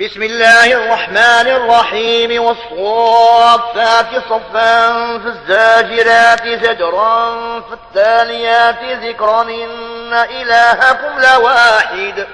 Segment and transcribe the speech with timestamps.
[0.00, 12.26] بسم الله الرحمن الرحيم والصافات صفا فالزاجرات زجرا فالتاليات ذكرا إن إلهكم لواحد.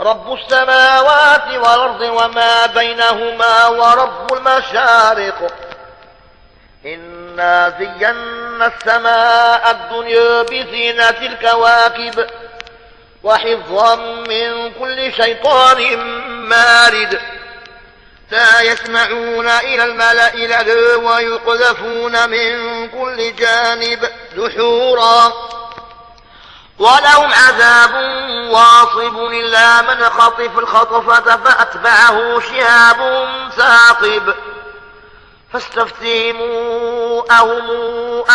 [0.00, 5.52] رب السماوات والأرض وما بينهما ورب المشارق.
[6.86, 12.26] إنا زينا السماء الدنيا بزينة الكواكب.
[13.24, 13.94] وحفظا
[14.28, 15.98] من كل شيطان
[16.48, 17.20] مارد.
[18.30, 25.32] لا يسمعون إلى الملأ لدى ويقذفون من كل جانب دحورا.
[26.78, 27.94] ولهم عذاب
[28.50, 34.34] واصب إلا من خطف الخطفة فأتبعه شهاب ثاقب.
[35.52, 37.70] فاستفتهموا أهم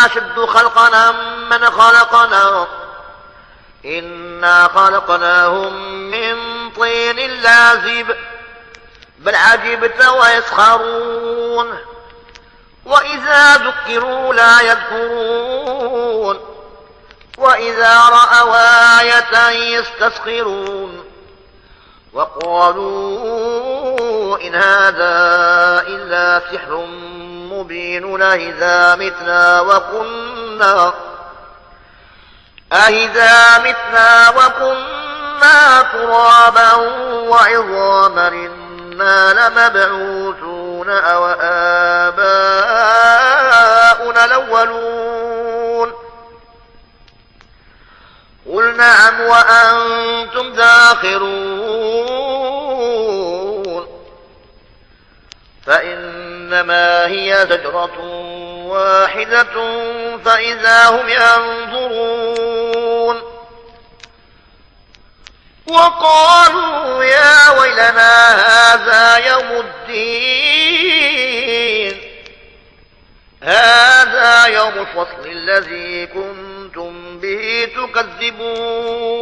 [0.04, 1.12] أشد خلقنا
[1.50, 2.79] من خلقنا.
[3.84, 6.36] إنا خلقناهم من
[6.70, 8.16] طين لازب
[9.18, 11.78] بل عجبت ويسخرون
[12.84, 16.40] وإذا ذكروا لا يذكرون
[17.38, 21.04] وإذا رأوا آية يستسخرون
[22.12, 23.60] وقالوا
[24.40, 25.14] إن هذا
[25.86, 26.86] إلا سحر
[27.50, 30.94] مبين إذا متنا وكنا
[32.72, 36.74] أإذا متنا وكنا ترابا
[37.28, 41.26] وعظاما إنا لمبعوثون أو
[42.06, 42.60] آباؤنا
[44.24, 45.92] الأولون
[48.52, 51.90] قل نعم وأنتم داخرون
[55.66, 58.00] فإنما هي زجرة
[58.66, 59.54] واحدة
[60.24, 62.39] فإذا هم ينظرون
[65.70, 70.80] وقالوا يا ويلنا هذا يوم الدين.
[73.42, 79.20] هذا يوم الفصل الذي كنتم به تكذبون.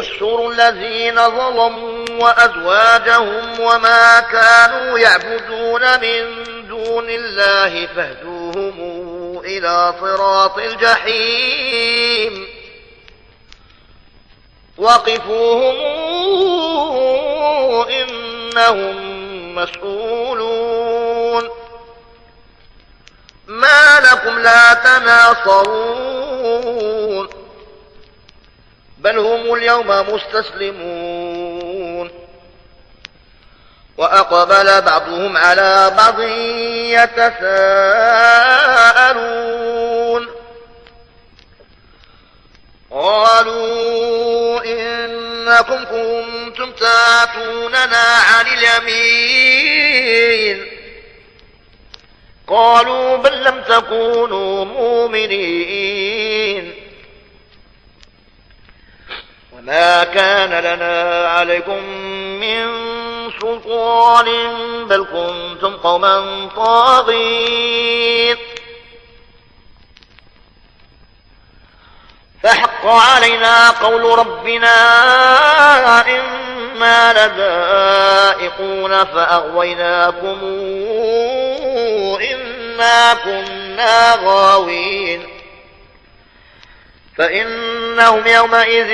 [0.00, 8.80] احشروا الذين ظلموا وأزواجهم وما كانوا يعبدون من دون الله فاهدوهم
[9.48, 12.48] إلى صراط الجحيم.
[14.78, 15.74] وقفوهم
[17.88, 19.18] إنهم
[19.54, 21.48] مسؤولون.
[23.46, 26.08] ما لكم لا تناصرون.
[28.98, 31.17] بل هم اليوم مستسلمون.
[33.98, 36.20] وأقبل بعضهم على بعض
[36.94, 37.48] يتساءلون.
[42.90, 49.88] قالوا إنكم كنتم تاتوننا عن اليمين.
[52.46, 56.08] قالوا بل لم تكونوا مؤمنين.
[59.52, 61.82] وما كان لنا عليكم
[62.40, 62.97] من
[63.40, 64.26] سلطان
[64.88, 68.36] بل كنتم قوما طاغين
[72.42, 74.74] فحق علينا قول ربنا
[76.00, 80.38] إنا لذائقون فأغويناكم
[82.20, 85.28] إنا كنا غاوين
[87.18, 88.88] فإنهم يومئذ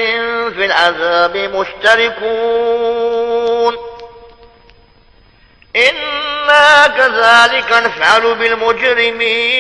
[0.53, 2.94] في العذاب مشتركون
[5.77, 9.55] إنا كذلك نفعل بالمجرمين.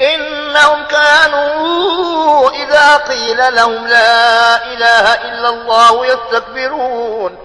[0.00, 7.38] إنهم كانوا إذا قيل لهم لا إله إلا الله يستكبرون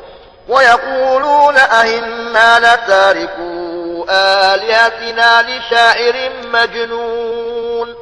[0.48, 7.96] ويقولون أئنا لتاركوا آلهتنا لشاعر مجنون.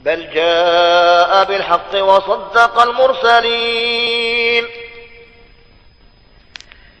[0.00, 4.01] بل جاء بالحق وصدق المرسلين.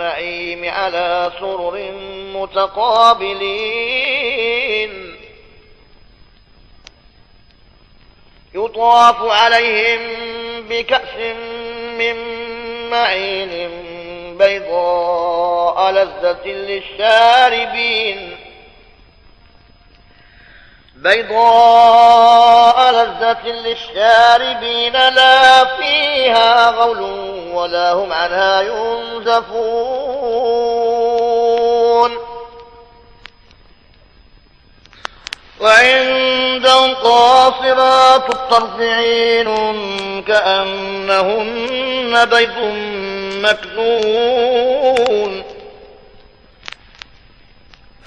[0.00, 1.92] النعيم على سرر
[2.34, 3.40] متقابلين.
[8.54, 10.00] يطاف عليهم
[10.68, 11.36] بكأس
[11.98, 12.16] من
[12.90, 13.70] معين
[14.38, 18.36] بيضاء لذة للشاربين.
[21.02, 27.00] بيضاء لذة للشاربين لا فيها غول
[27.52, 29.50] ولا هم عنها ينزفون.
[35.60, 42.58] وعندهم قاصرات الطرف عين كأنهن بيض
[43.44, 45.44] مكنون.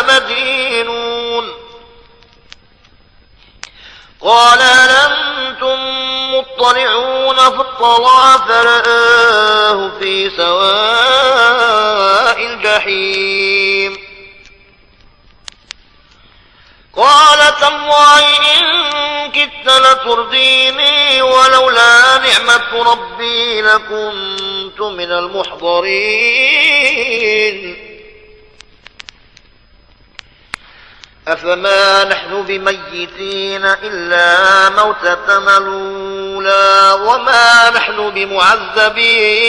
[0.00, 1.52] لمدينون
[4.20, 5.78] قال هل أنتم
[6.34, 11.66] مطلعون فاطلع فرآه في سواء
[12.46, 13.98] الجحيم.
[16.96, 18.20] قال تالله
[18.58, 18.64] إن
[19.32, 26.36] كدت لترديني ولولا نعمة ربي لكنت من المحضرين.
[31.28, 39.46] أفما نحن بميتين إلا موتة الأولى وما نحن بمعذبين.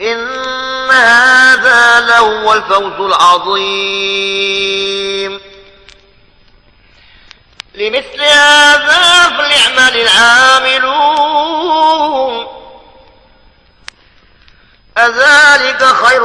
[0.00, 4.24] إن هذا لهو الفوز العظيم.
[7.74, 11.44] لمثل هذا فليعمل العاملون
[14.98, 16.24] أذلك خير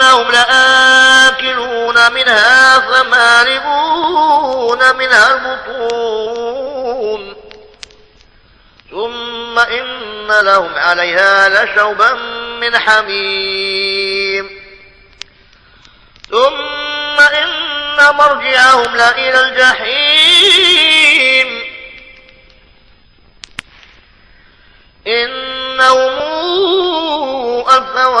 [0.00, 7.36] فإنهم لآكلون منها فمالئون منها البطون.
[8.90, 12.12] ثم إن لهم عليها لشوبا
[12.60, 14.50] من حميم.
[16.30, 20.90] ثم إن مرجعهم لإلى الجحيم.
[25.06, 26.20] إنهم
[27.70, 28.20] ألفوا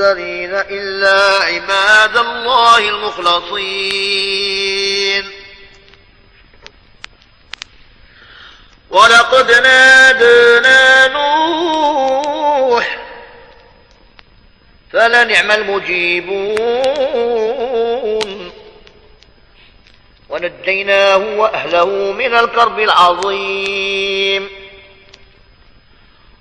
[0.00, 4.18] إلا عباد الله المخلصين.
[8.90, 12.98] ولقد نادانا نوح
[14.92, 16.58] فلنعم المجيبون.
[20.28, 24.57] ونجيناه وأهله من الكرب العظيم.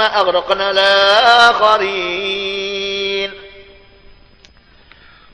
[0.00, 2.08] أغرقنا الآخرين.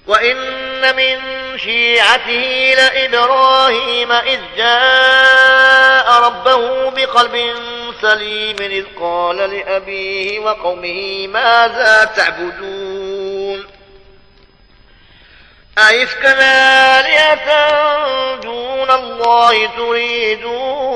[0.07, 1.19] وإن من
[1.59, 7.55] شيعته لإبراهيم إذ جاء ربه بقلب
[8.03, 13.65] سليم إذ قال لأبيه وقومه ماذا تعبدون؟
[17.01, 20.94] آلهة دون الله تريدون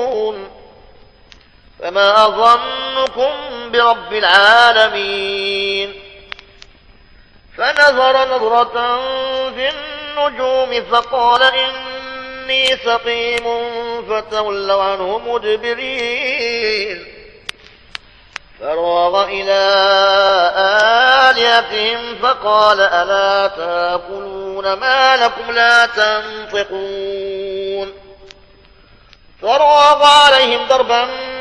[1.83, 3.31] فما ظنكم
[3.71, 5.93] برب العالمين.
[7.57, 8.97] فنظر نظرة
[9.55, 13.45] في النجوم فقال إني سقيم
[14.09, 17.05] فتولوا عنه مدبرين.
[18.59, 19.61] فراغ إلى
[21.29, 27.93] آليتهم فقال ألا تأكلون ما لكم لا تنطقون.
[29.41, 31.28] فراغ عليهم ضربا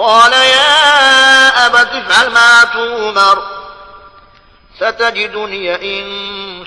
[0.00, 3.36] قال يا أبت افعل ما تؤمر
[4.76, 6.06] ستجدني إن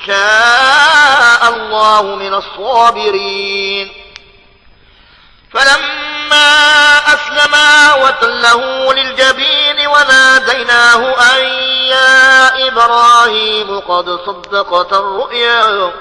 [0.07, 3.91] شاء الله من الصابرين.
[5.53, 6.49] فلما
[6.97, 11.01] أسلما وتله للجبين وناديناه
[11.33, 11.43] أن
[11.95, 15.91] يا إبراهيم قد صدقت الرؤيا.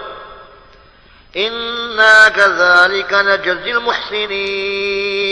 [1.36, 5.31] إنا كذلك نجزي المحسنين.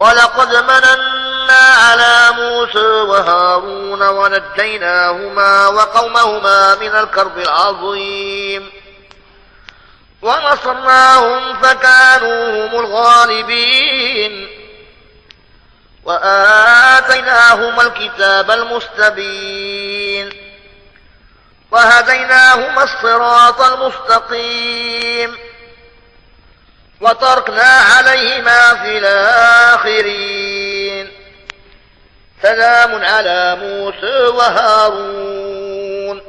[0.00, 8.70] ولقد مننا على موسى وهارون ونجيناهما وقومهما من الكرب العظيم.
[10.22, 14.48] ونصرناهم فكانوا هم الغالبين.
[16.04, 20.32] وآتيناهما الكتاب المستبين.
[21.70, 25.47] وهديناهما الصراط المستقيم.
[27.00, 30.38] وتركنا عليهما في الآخرين.
[32.42, 36.22] سلام على موسى وهارون.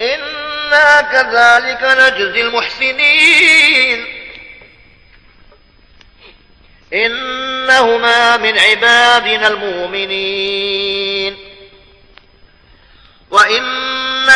[0.00, 4.06] إنا كذلك نجزي المحسنين.
[6.94, 11.38] إنهما من عبادنا المؤمنين.
[13.30, 13.87] وإن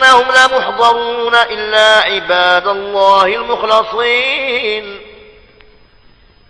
[0.00, 5.00] فإنهم لمحضرون إلا عباد الله المخلصين.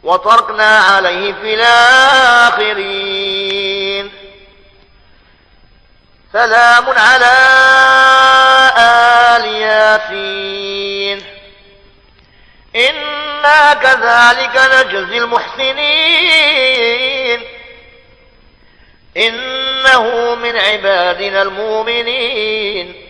[0.02, 3.00] وتركنا عليه في الآخرين.
[6.32, 7.32] سلام على
[9.36, 11.24] آل ياسين.
[12.76, 15.80] إنا كذلك نجزي المحسنين.
[19.16, 23.09] إنه من عبادنا المؤمنين.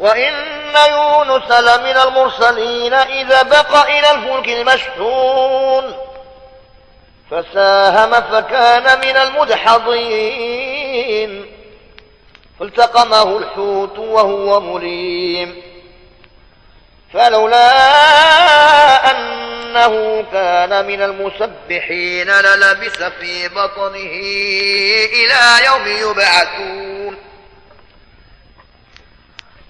[0.00, 0.32] وإن
[0.90, 5.94] يونس لمن المرسلين إذا بقى إلى الفلك المشحون
[7.30, 9.16] فساهم فكان من
[10.36, 10.80] المدحضين
[12.60, 15.62] فالتقمه الحوت وهو مليم
[17.14, 17.70] فلولا
[19.10, 24.10] أنه كان من المسبحين للبس في بطنه
[25.12, 26.99] إلى يوم يبعثون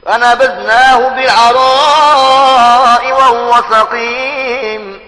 [0.07, 5.01] فنبذناه بالعراء وهو سقيم.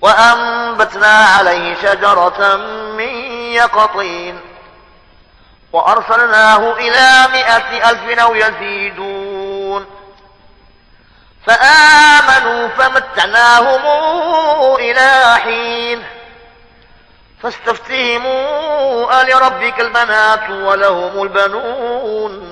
[0.00, 2.56] وأنبتنا عليه شجرة
[2.96, 3.08] من
[3.52, 4.40] يقطين.
[5.72, 9.86] وأرسلناه إلى مائة ألف أو يزيدون.
[11.46, 13.80] فآمنوا فمتعناهم
[14.76, 16.04] إلى حين.
[17.42, 22.51] فاستفتهموا ألربك البنات ولهم البنون.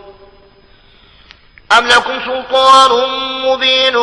[1.77, 3.09] أم لكم سلطان
[3.45, 3.93] مبين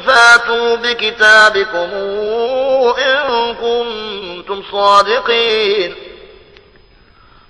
[0.00, 1.90] فاتوا بكتابكم
[2.98, 5.94] إن كنتم صادقين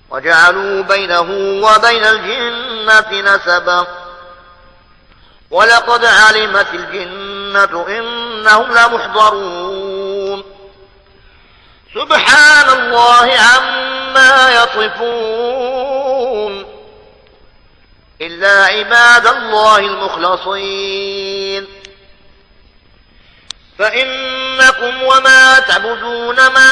[0.09, 1.21] وجعلوا بينه
[1.67, 3.87] وبين الجنة نسبا
[5.51, 10.43] ولقد علمت الجنة إنهم لمحضرون
[11.95, 15.70] سبحان الله عما يصفون
[18.21, 21.67] إلا عباد الله المخلصين.
[23.79, 26.71] فإنكم وما تعبدون ما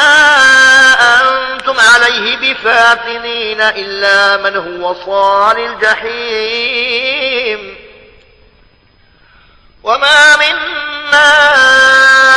[0.93, 7.09] أنتم عليه بفاتنين إلا من هو صال الجحيم.
[9.83, 11.29] وما منا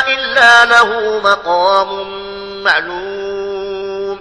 [0.09, 2.23] إلا له مقام
[2.65, 4.21] معلوم.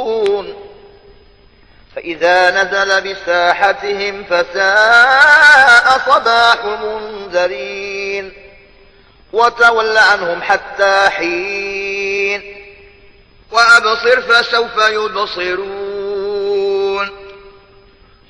[2.01, 8.33] فإذا نزل بساحتهم فساء صباح المنذرين
[9.33, 12.55] وتول عنهم حتى حين
[13.51, 15.91] وأبصر فسوف يبصرون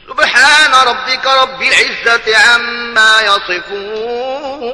[0.07, 4.71] سبحان ربك رب العزة عما يصفون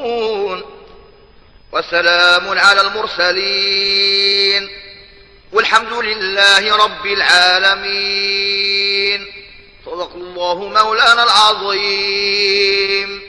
[1.72, 4.70] وسلام على المرسلين
[5.52, 8.77] والحمد لله رب العالمين
[9.98, 13.27] صدق الله مولانا العظيم.